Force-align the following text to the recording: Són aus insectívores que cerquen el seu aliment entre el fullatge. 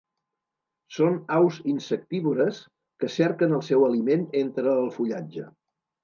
Són 0.93 1.17
aus 1.33 1.59
insectívores 1.73 2.61
que 3.03 3.09
cerquen 3.15 3.53
el 3.57 3.61
seu 3.67 3.85
aliment 3.89 4.23
entre 4.41 4.73
el 4.79 4.89
fullatge. 4.97 5.45